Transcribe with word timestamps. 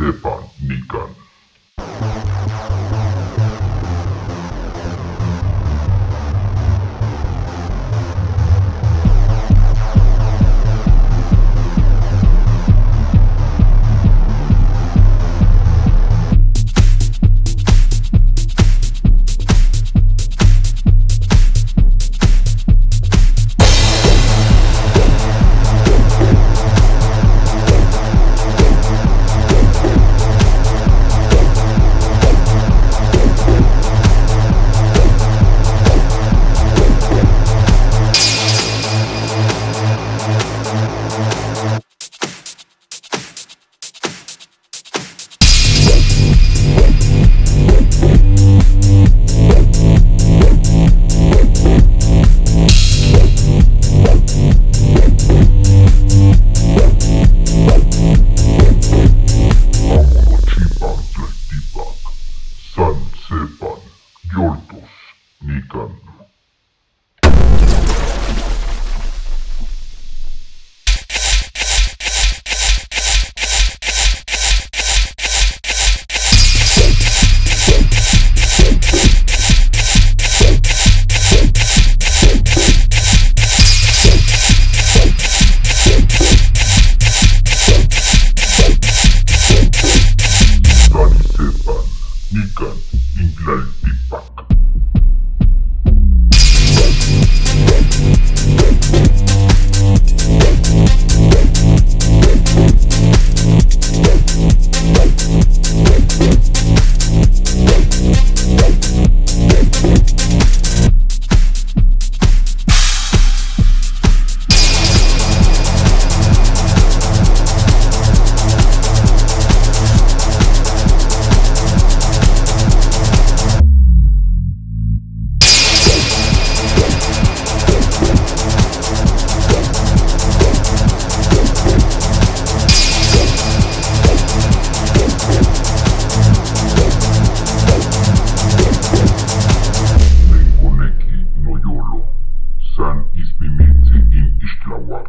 Sepan 0.00 0.40
Nikan. 0.64 1.19
Nikan, 92.32 92.76
Incline. 93.18 93.79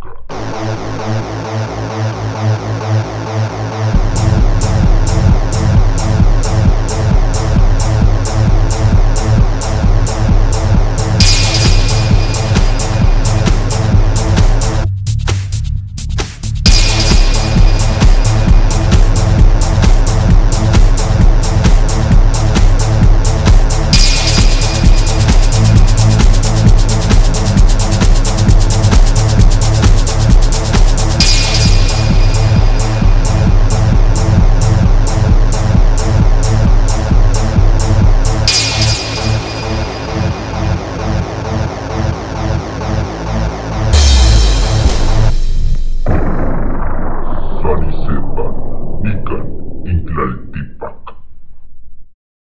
America. 0.00 0.37